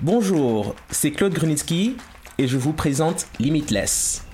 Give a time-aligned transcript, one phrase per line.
[0.00, 1.96] Bonjour, c'est Claude Grunitsky
[2.36, 4.26] et je vous présente Limitless.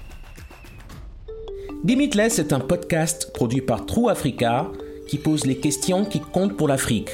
[1.85, 4.67] Limitless est un podcast produit par True Africa
[5.06, 7.11] qui pose les questions qui comptent pour l'Afrique.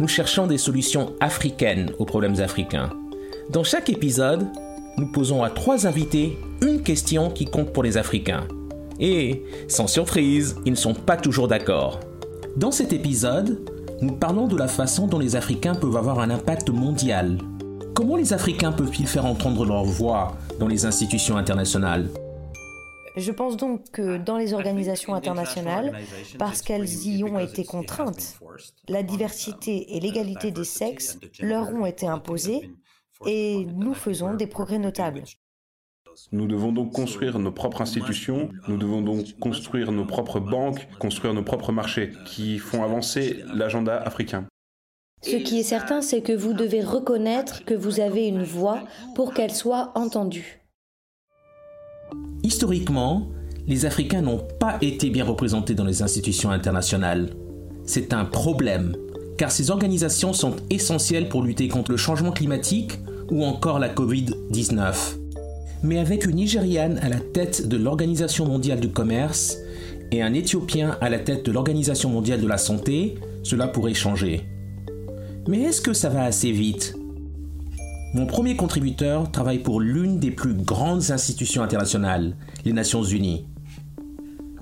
[0.00, 2.88] Nous cherchons des solutions africaines aux problèmes africains.
[3.50, 4.46] Dans chaque épisode,
[4.96, 8.48] nous posons à trois invités une question qui compte pour les Africains.
[9.00, 12.00] Et, sans surprise, ils ne sont pas toujours d'accord.
[12.56, 13.60] Dans cet épisode,
[14.00, 17.36] nous parlons de la façon dont les Africains peuvent avoir un impact mondial.
[17.96, 22.10] Comment les Africains peuvent-ils faire entendre leur voix dans les institutions internationales?
[23.16, 25.96] Je pense donc que dans les organisations internationales,
[26.38, 28.38] parce qu'elles y ont été contraintes,
[28.90, 32.70] la diversité et l'égalité des sexes leur ont été imposées
[33.24, 35.22] et nous faisons des progrès notables.
[36.32, 41.32] Nous devons donc construire nos propres institutions, nous devons donc construire nos propres banques, construire
[41.32, 44.46] nos propres marchés qui font avancer l'agenda africain.
[45.22, 48.84] Ce qui est certain, c'est que vous devez reconnaître que vous avez une voix
[49.14, 50.60] pour qu'elle soit entendue.
[52.42, 53.28] Historiquement,
[53.66, 57.30] les Africains n'ont pas été bien représentés dans les institutions internationales.
[57.84, 58.96] C'est un problème,
[59.36, 62.98] car ces organisations sont essentielles pour lutter contre le changement climatique
[63.30, 65.16] ou encore la Covid-19.
[65.82, 69.56] Mais avec une Nigériane à la tête de l'Organisation mondiale du commerce
[70.12, 74.44] et un Éthiopien à la tête de l'Organisation mondiale de la santé, cela pourrait changer.
[75.48, 76.96] Mais est-ce que ça va assez vite?
[78.14, 83.44] Mon premier contributeur travaille pour l'une des plus grandes institutions internationales, les Nations Unies.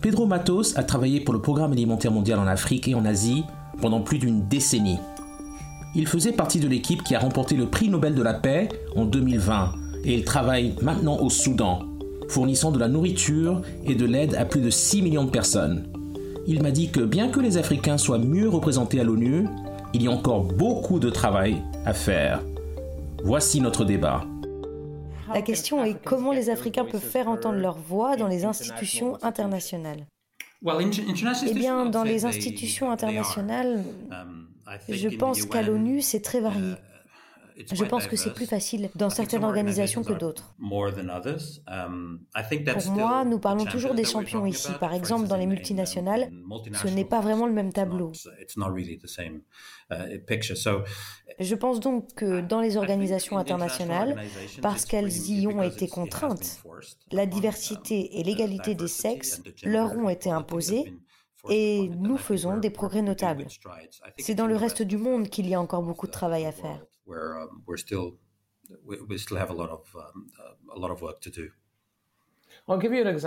[0.02, 3.44] Pedro Matos a travaillé pour le Programme alimentaire mondial en Afrique et en Asie
[3.80, 4.98] pendant plus d'une décennie.
[5.94, 9.06] Il faisait partie de l'équipe qui a remporté le prix Nobel de la paix en
[9.06, 9.72] 2020
[10.04, 11.78] et il travaille maintenant au Soudan,
[12.28, 15.86] fournissant de la nourriture et de l'aide à plus de 6 millions de personnes.
[16.46, 19.46] Il m'a dit que bien que les Africains soient mieux représentés à l'ONU,
[19.94, 22.42] il y a encore beaucoup de travail à faire.
[23.22, 24.24] Voici notre débat.
[25.32, 30.04] La question est comment les Africains peuvent faire entendre leur voix dans les institutions internationales.
[30.66, 33.84] Eh bien, dans les institutions internationales,
[34.88, 36.74] je pense qu'à l'ONU, c'est très varié.
[37.56, 40.54] Je pense que c'est plus facile dans certaines organisations que d'autres.
[40.60, 42.20] Um,
[42.72, 44.72] Pour moi, nous parlons toujours des champions ici.
[44.80, 46.30] Par exemple, dans les multinationales,
[46.72, 48.10] ce n'est pas vraiment le même tableau.
[48.10, 48.44] Uh,
[51.38, 54.16] Je pense donc que dans les organisations internationales,
[54.60, 56.62] parce qu'elles y ont été contraintes,
[57.12, 60.92] la diversité et l'égalité des sexes leur ont été imposées
[61.50, 63.46] et nous faisons des progrès notables.
[64.18, 66.84] C'est dans le reste du monde qu'il y a encore beaucoup de travail à faire.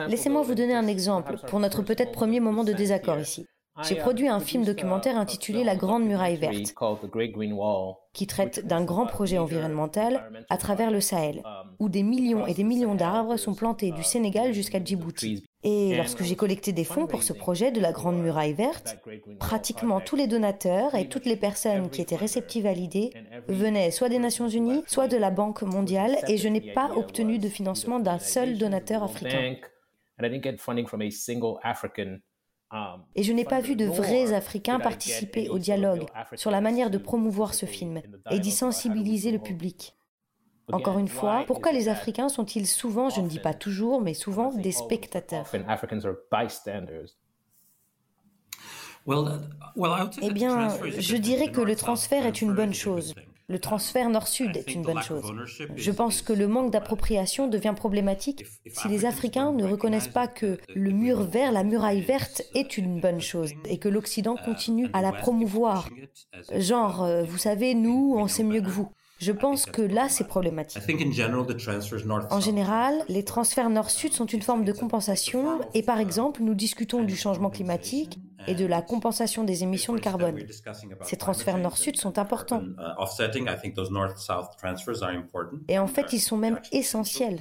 [0.08, 3.46] Laissez-moi vous donner un exemple pour notre peut-être premier moment de désaccord ici.
[3.84, 6.74] J'ai produit un film documentaire intitulé La Grande Muraille Verte,
[8.14, 11.44] qui traite d'un grand projet environnemental à travers le Sahel,
[11.78, 15.46] où des millions et des millions d'arbres sont plantés du Sénégal jusqu'à Djibouti.
[15.70, 19.00] Et lorsque j'ai collecté des fonds pour ce projet de la Grande Muraille Verte,
[19.38, 23.10] pratiquement tous les donateurs et toutes les personnes qui étaient réceptives à l'idée
[23.50, 27.38] venaient soit des Nations Unies, soit de la Banque mondiale, et je n'ai pas obtenu
[27.38, 29.56] de financement d'un seul donateur africain.
[32.70, 36.06] Um, Et je n'ai pas vu de vrais Africains participer au dialogue
[36.36, 39.97] sur la manière de promouvoir ce film et d'y sensibiliser le public.
[40.72, 44.52] Encore une fois, pourquoi les Africains sont-ils souvent, je ne dis pas toujours, mais souvent
[44.52, 45.46] des spectateurs?
[50.22, 50.68] Eh bien,
[50.98, 53.14] je dirais que le transfert est une bonne chose.
[53.50, 55.34] Le transfert nord-sud est une bonne chose.
[55.78, 60.58] Je pense que le manque d'appropriation devient problématique si les Africains ne reconnaissent pas que
[60.76, 65.02] le mur vert, la muraille verte est une bonne chose et que l'Occident continue à
[65.02, 65.88] la promouvoir.
[66.54, 68.92] Genre, euh, vous savez, nous, on sait mieux que vous.
[69.20, 70.82] Je pense que là, c'est problématique.
[72.30, 77.04] En général, les transferts nord-sud sont une forme de compensation et par exemple, nous discutons
[77.04, 80.40] du changement climatique et de la compensation des émissions de carbone.
[81.02, 82.64] Ces transferts nord-sud sont importants.
[85.68, 87.40] Et en fait, ils sont même essentiels.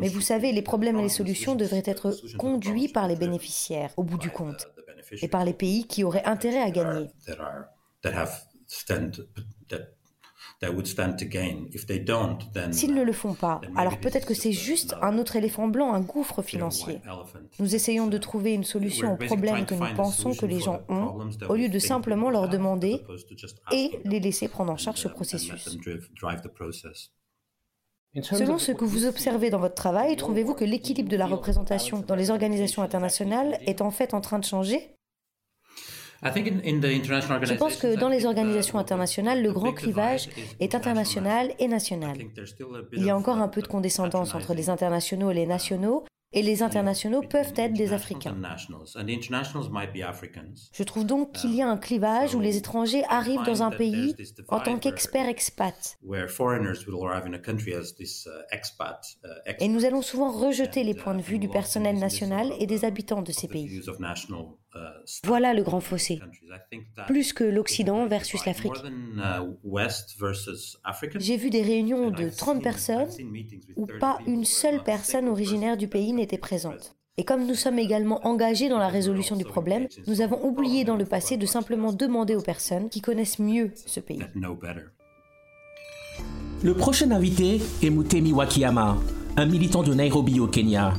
[0.00, 4.02] Mais vous savez, les problèmes et les solutions devraient être conduits par les bénéficiaires, au
[4.02, 4.68] bout du compte,
[5.22, 7.08] et par les pays qui auraient intérêt à gagner.
[12.72, 16.00] S'ils ne le font pas, alors peut-être que c'est juste un autre éléphant blanc, un
[16.00, 17.00] gouffre financier.
[17.60, 21.18] Nous essayons de trouver une solution aux problèmes que nous pensons que les gens ont,
[21.48, 23.02] au lieu de simplement leur demander
[23.72, 25.78] et les laisser prendre en charge ce processus.
[28.22, 32.16] Selon ce que vous observez dans votre travail, trouvez-vous que l'équilibre de la représentation dans
[32.16, 34.97] les organisations internationales est en fait en train de changer?
[36.22, 40.28] Je pense que dans les organisations internationales, le grand clivage
[40.60, 42.18] est international et national.
[42.92, 46.42] Il y a encore un peu de condescendance entre les internationaux et les nationaux, et
[46.42, 48.36] les internationaux peuvent être des Africains.
[50.72, 54.14] Je trouve donc qu'il y a un clivage où les étrangers arrivent dans un pays
[54.48, 55.96] en tant qu'experts expats.
[59.58, 63.22] Et nous allons souvent rejeter les points de vue du personnel national et des habitants
[63.22, 63.80] de ces pays.
[65.24, 66.20] Voilà le grand fossé,
[67.06, 68.74] plus que l'Occident versus l'Afrique.
[71.18, 73.08] J'ai vu des réunions de 30 personnes
[73.76, 76.94] où pas une seule personne originaire du pays n'était présente.
[77.16, 80.96] Et comme nous sommes également engagés dans la résolution du problème, nous avons oublié dans
[80.96, 84.22] le passé de simplement demander aux personnes qui connaissent mieux ce pays.
[86.62, 88.98] Le prochain invité est Mutemi Wakiyama,
[89.36, 90.94] un militant de Nairobi au Kenya.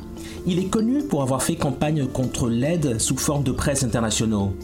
[0.51, 4.55] Il est connu pour avoir fait campagne contre l'aide sous forme de presse internationaux.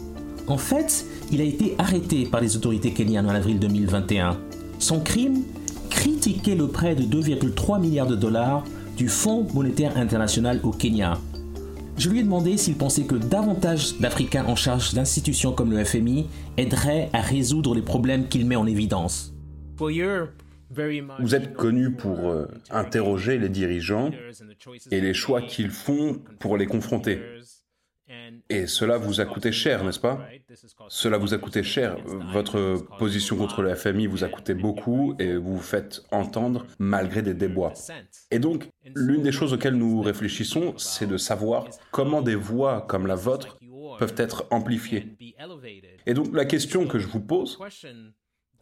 [0.48, 4.36] En fait, il a été arrêté par les autorités kenyanes en avril 2021.
[4.80, 5.44] Son crime
[5.88, 8.64] Critiquer le prêt de 2,3 milliards de dollars
[8.96, 11.18] du Fonds monétaire international au Kenya.
[11.96, 16.26] Je lui ai demandé s'il pensait que davantage d'Africains en charge d'institutions comme le FMI
[16.56, 19.32] aideraient à résoudre les problèmes qu'il met en évidence.
[20.70, 24.10] Vous êtes connu pour euh, interroger les dirigeants
[24.90, 27.20] et les choix qu'ils font pour les confronter.
[28.48, 30.28] Et cela vous a coûté cher, n'est-ce pas?
[30.88, 31.96] Cela vous a coûté cher.
[32.32, 37.22] Votre position contre le FMI vous a coûté beaucoup et vous vous faites entendre malgré
[37.22, 37.72] des débois.
[38.30, 43.06] Et donc, l'une des choses auxquelles nous réfléchissons, c'est de savoir comment des voix comme
[43.06, 43.58] la vôtre
[43.98, 45.16] peuvent être amplifiées.
[46.06, 47.58] Et donc, la question que je vous pose,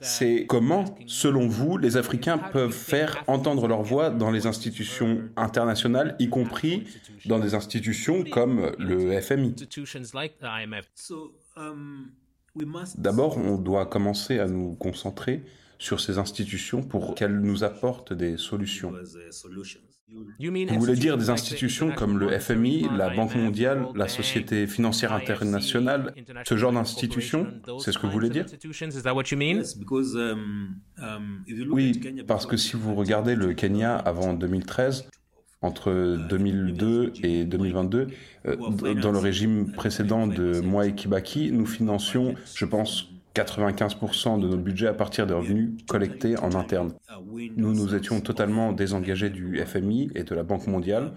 [0.01, 6.17] c'est comment, selon vous, les Africains peuvent faire entendre leur voix dans les institutions internationales,
[6.19, 6.85] y compris
[7.27, 9.55] dans des institutions comme le FMI.
[12.99, 15.43] D'abord, on doit commencer à nous concentrer
[15.79, 18.93] sur ces institutions pour qu'elles nous apportent des solutions.
[20.39, 26.15] Vous voulez dire des institutions comme le FMI, la Banque mondiale, la Société financière internationale,
[26.45, 27.47] ce genre d'institutions
[27.81, 28.47] C'est ce que vous voulez dire
[31.71, 35.09] Oui, parce que si vous regardez le Kenya avant 2013,
[35.63, 38.09] entre 2002 et 2022,
[38.47, 38.57] euh,
[39.01, 44.87] dans le régime précédent de Mwai Kibaki, nous financions, je pense, 95% de notre budget
[44.87, 46.93] à partir des revenus collectés en interne.
[47.57, 51.15] Nous nous étions totalement désengagés du FMI et de la Banque mondiale.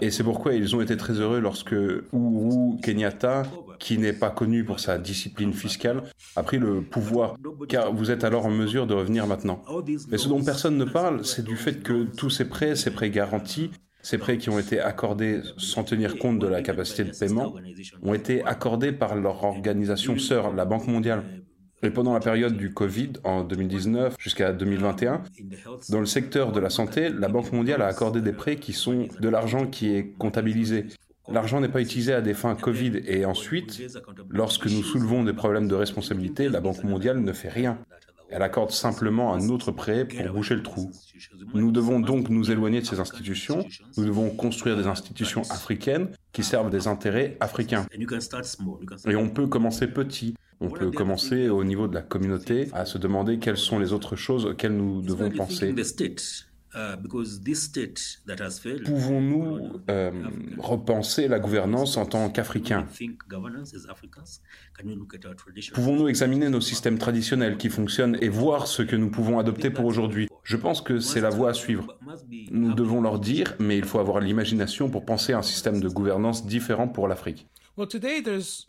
[0.00, 3.42] Et c'est pourquoi ils ont été très heureux lorsque Uhuru Kenyatta,
[3.78, 6.02] qui n'est pas connu pour sa discipline fiscale,
[6.36, 7.36] a pris le pouvoir,
[7.68, 9.62] car vous êtes alors en mesure de revenir maintenant.
[10.10, 13.10] Mais ce dont personne ne parle, c'est du fait que tous ces prêts, ces prêts
[13.10, 13.70] garantis,
[14.02, 17.54] ces prêts qui ont été accordés sans tenir compte de la capacité de paiement
[18.02, 21.24] ont été accordés par leur organisation sœur, la Banque mondiale.
[21.82, 25.22] Et pendant la période du Covid, en 2019 jusqu'à 2021,
[25.88, 29.08] dans le secteur de la santé, la Banque mondiale a accordé des prêts qui sont
[29.18, 30.86] de l'argent qui est comptabilisé.
[31.30, 33.80] L'argent n'est pas utilisé à des fins Covid et ensuite,
[34.28, 37.78] lorsque nous soulevons des problèmes de responsabilité, la Banque mondiale ne fait rien.
[38.30, 40.90] Elle accorde simplement un autre prêt pour boucher le trou.
[41.54, 43.66] Nous devons donc nous éloigner de ces institutions.
[43.96, 47.86] Nous devons construire des institutions africaines qui servent des intérêts africains.
[49.06, 50.34] Et on peut commencer petit.
[50.60, 54.14] On peut commencer au niveau de la communauté à se demander quelles sont les autres
[54.14, 55.74] choses auxquelles nous devons penser.
[56.72, 56.96] Uh,
[58.84, 60.10] Pouvons-nous euh,
[60.58, 62.86] repenser la gouvernance en tant qu'Africains
[65.74, 69.84] Pouvons-nous examiner nos systèmes traditionnels qui fonctionnent et voir ce que nous pouvons adopter pour
[69.84, 70.28] aujourd'hui?
[70.44, 71.98] Je pense que c'est la voie à suivre.
[72.52, 75.88] Nous devons leur dire, mais il faut avoir l'imagination pour penser à un système de
[75.88, 77.48] gouvernance différent pour l'Afrique.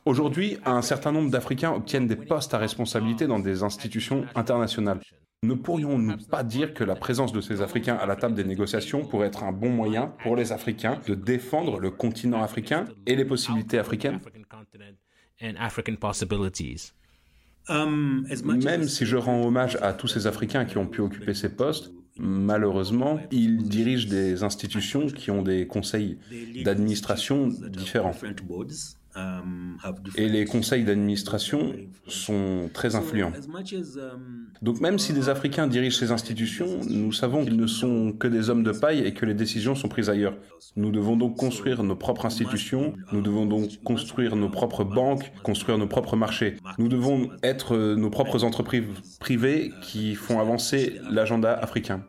[0.06, 5.02] Aujourd'hui, un certain nombre d'Africains obtiennent des postes à responsabilité dans des institutions internationales.
[5.44, 9.04] Ne pourrions-nous pas dire que la présence de ces Africains à la table des négociations
[9.04, 13.26] pourrait être un bon moyen pour les Africains de défendre le continent africain et les
[13.26, 14.20] possibilités africaines?
[17.70, 21.50] Um, Même si je rends hommage à tous ces Africains qui ont pu occuper ces
[21.50, 26.20] postes, malheureusement, ils dirigent des institutions qui ont des conseils
[26.64, 28.14] d'administration différents.
[29.14, 29.78] Um,
[30.16, 31.74] Et les conseils d'administration
[32.08, 33.34] sont très influents.
[33.36, 38.28] Um, Donc même si des Africains dirigent ces institutions, nous savons qu'ils ne sont que
[38.28, 40.38] des hommes de paille et que les décisions sont prises ailleurs.
[40.78, 45.78] Nous devons donc construire nos propres institutions, nous devons donc construire nos propres banques, construire
[45.78, 46.56] nos propres marchés.
[46.78, 48.86] Nous devons être nos propres entreprises
[49.20, 52.02] privées qui font avancer l'agenda africain.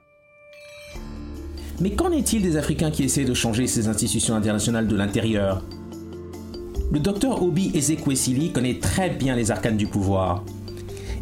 [1.80, 5.64] Mais qu'en est-il des Africains qui essaient de changer ces institutions internationales de l'intérieur?
[6.92, 10.44] Le docteur Obi Ezekwesili connaît très bien les arcanes du pouvoir.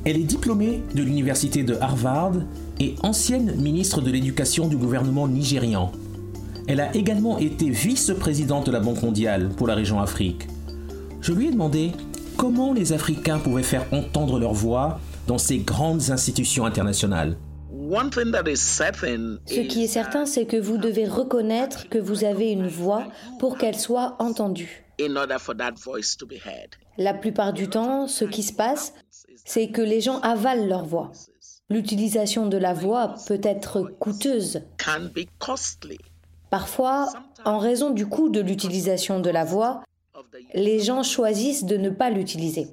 [0.04, 2.32] Elle est diplômée de l'université de Harvard
[2.80, 5.92] et ancienne ministre de l'Éducation du gouvernement nigérian.
[6.66, 10.48] Elle a également été vice-présidente de la Banque mondiale pour la région Afrique.
[11.20, 11.92] Je lui ai demandé
[12.36, 14.98] comment les Africains pouvaient faire entendre leur voix
[15.28, 17.36] dans ces grandes institutions internationales.
[19.46, 23.58] Ce qui est certain, c'est que vous devez reconnaître que vous avez une voix pour
[23.58, 24.84] qu'elle soit entendue.
[26.98, 28.92] La plupart du temps, ce qui se passe,
[29.44, 31.10] c'est que les gens avalent leur voix.
[31.68, 34.62] L'utilisation de la voix peut être coûteuse.
[36.50, 37.12] Parfois,
[37.44, 39.82] en raison du coût de l'utilisation de la voix,
[40.54, 42.68] les gens choisissent de ne pas l'utiliser.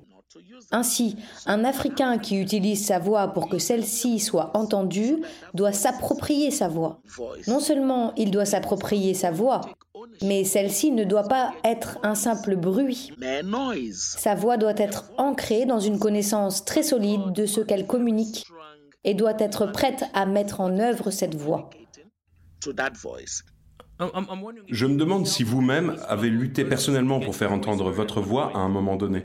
[0.72, 1.16] Ainsi,
[1.46, 5.22] un Africain qui utilise sa voix pour que celle-ci soit entendue
[5.54, 7.00] doit s'approprier sa voix.
[7.48, 9.62] Non seulement il doit s'approprier sa voix,
[10.22, 13.12] mais celle-ci ne doit pas être un simple bruit.
[13.94, 18.46] Sa voix doit être ancrée dans une connaissance très solide de ce qu'elle communique
[19.04, 21.70] et doit être prête à mettre en œuvre cette voix.
[24.70, 28.70] Je me demande si vous-même avez lutté personnellement pour faire entendre votre voix à un
[28.70, 29.24] moment donné.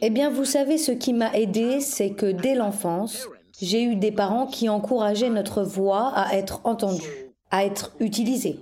[0.00, 3.28] Eh bien, vous savez, ce qui m'a aidé, c'est que dès l'enfance,
[3.60, 8.60] j'ai eu des parents qui encourageaient notre voix à être entendue, à être utilisée.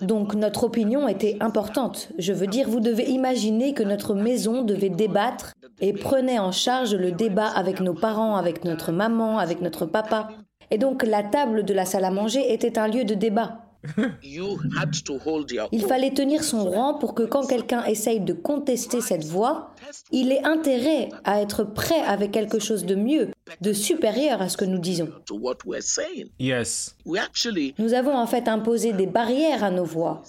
[0.00, 2.08] Donc notre opinion était importante.
[2.18, 6.94] Je veux dire, vous devez imaginer que notre maison devait débattre et prenait en charge
[6.94, 10.28] le débat avec nos parents, avec notre maman, avec notre papa.
[10.70, 13.65] Et donc la table de la salle à manger était un lieu de débat.
[15.72, 19.70] Il fallait tenir son rang pour que quand quelqu'un essaye de contester cette voix,
[20.10, 23.30] il ait intérêt à être prêt avec quelque chose de mieux,
[23.60, 25.08] de supérieur à ce que nous disons.
[26.38, 26.96] Yes.
[27.78, 30.22] Nous avons en fait imposé des barrières à nos voix,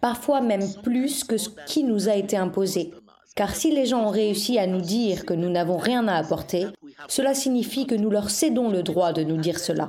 [0.00, 2.92] parfois même plus que ce qui nous a été imposé.
[3.36, 6.66] Car si les gens ont réussi à nous dire que nous n'avons rien à apporter,
[7.08, 9.88] cela signifie que nous leur cédons le droit de nous dire cela.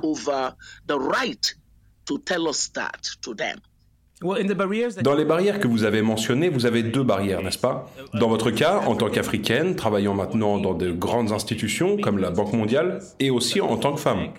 [4.22, 7.90] Dans les barrières que vous avez mentionnées, vous avez deux barrières, n'est-ce pas?
[8.14, 12.54] Dans votre cas, en tant qu'africaine, travaillant maintenant dans de grandes institutions comme la Banque
[12.54, 14.32] mondiale, et aussi en tant que femme.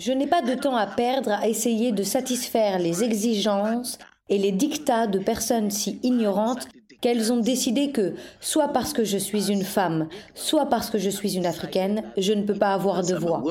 [0.00, 3.98] Je n'ai pas de temps à perdre à essayer de satisfaire les exigences
[4.30, 6.66] et les dictats de personnes si ignorantes
[7.00, 11.10] qu'elles ont décidé que, soit parce que je suis une femme, soit parce que je
[11.10, 13.42] suis une africaine, je ne peux pas avoir de voix.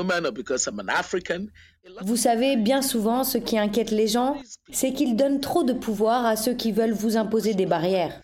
[2.01, 4.37] Vous savez, bien souvent, ce qui inquiète les gens,
[4.71, 8.21] c'est qu'ils donnent trop de pouvoir à ceux qui veulent vous imposer des barrières.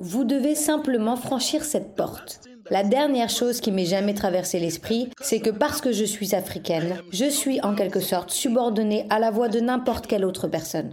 [0.00, 2.40] Vous devez simplement franchir cette porte.
[2.68, 7.00] La dernière chose qui m'est jamais traversé l'esprit, c'est que parce que je suis africaine,
[7.10, 10.92] je suis en quelque sorte subordonnée à la voix de n'importe quelle autre personne.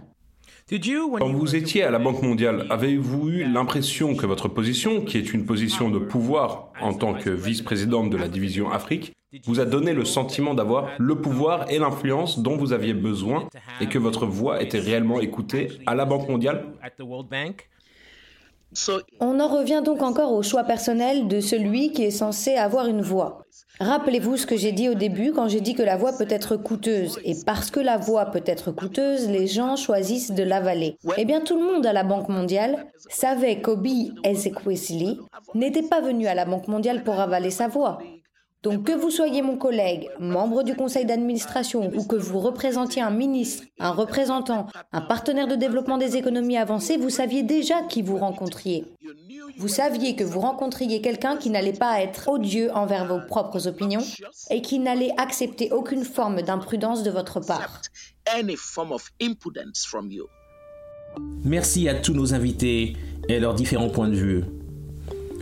[0.70, 5.34] Quand vous étiez à la Banque mondiale, avez-vous eu l'impression que votre position, qui est
[5.34, 9.12] une position de pouvoir en tant que vice-présidente de la division Afrique,
[9.44, 13.46] vous a donné le sentiment d'avoir le pouvoir et l'influence dont vous aviez besoin
[13.82, 16.64] et que votre voix était réellement écoutée à la Banque mondiale?
[19.20, 23.02] on en revient donc encore au choix personnel de celui qui est censé avoir une
[23.02, 23.43] voix.
[23.80, 26.56] Rappelez-vous ce que j'ai dit au début quand j'ai dit que la voix peut être
[26.56, 27.18] coûteuse.
[27.24, 30.96] Et parce que la voix peut être coûteuse, les gens choisissent de l'avaler.
[31.16, 35.18] Eh bien, tout le monde à la Banque mondiale savait qu'Obi Ezekwesili
[35.54, 37.98] n'était pas venu à la Banque mondiale pour avaler sa voix.
[38.64, 43.10] Donc que vous soyez mon collègue, membre du conseil d'administration ou que vous représentiez un
[43.10, 48.16] ministre, un représentant, un partenaire de développement des économies avancées, vous saviez déjà qui vous
[48.16, 48.86] rencontriez.
[49.58, 54.02] Vous saviez que vous rencontriez quelqu'un qui n'allait pas être odieux envers vos propres opinions
[54.48, 57.82] et qui n'allait accepter aucune forme d'imprudence de votre part.
[61.44, 62.96] Merci à tous nos invités
[63.28, 64.44] et leurs différents points de vue.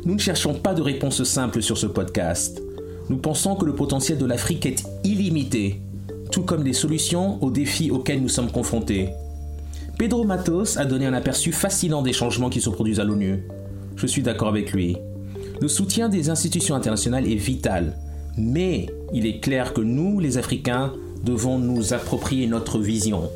[0.04, 2.60] Nous ne cherchons pas de réponse simple sur ce podcast.
[3.09, 5.80] Nous pensons que le potentiel de l'Afrique est illimité,
[6.30, 9.11] tout comme les solutions aux défis auxquels nous sommes confrontés.
[9.99, 13.44] Pedro Matos a donné un aperçu fascinant des changements qui se produisent à l'ONU.
[13.97, 14.97] Je suis d'accord avec lui.
[15.61, 17.97] Le soutien des institutions internationales est vital,
[18.37, 20.92] mais il est clair que nous, les Africains,
[21.23, 23.30] devons nous approprier notre vision.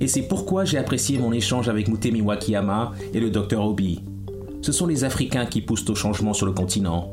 [0.00, 4.00] Et c'est pourquoi j'ai apprécié mon échange avec Mutemi Wakiyama et le Dr Obi.
[4.62, 7.10] Ce sont les Africains qui poussent au changement sur le continent.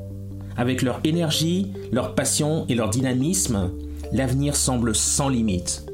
[0.57, 3.71] Avec leur énergie, leur passion et leur dynamisme,
[4.11, 5.85] l'avenir semble sans limite.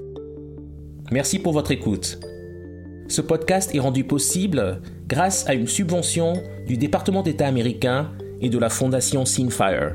[1.12, 2.20] Merci pour votre écoute.
[3.08, 6.34] Ce podcast est rendu possible grâce à une subvention
[6.68, 9.92] du département d'État américain et de la fondation Sinfire.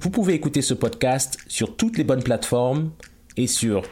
[0.00, 2.90] Vous pouvez écouter ce podcast sur toutes les bonnes plateformes
[3.36, 3.82] et sur